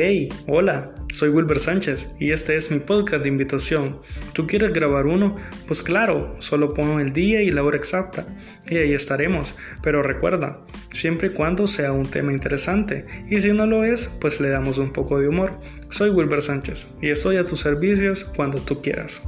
[0.00, 3.96] Hey, hola, soy Wilber Sánchez y este es mi podcast de invitación.
[4.32, 5.34] ¿Tú quieres grabar uno?
[5.66, 8.24] Pues claro, solo pongo el día y la hora exacta
[8.68, 9.56] y ahí estaremos.
[9.82, 10.56] Pero recuerda,
[10.92, 14.78] siempre y cuando sea un tema interesante y si no lo es, pues le damos
[14.78, 15.50] un poco de humor.
[15.90, 19.20] Soy Wilber Sánchez y estoy a tus servicios cuando tú quieras.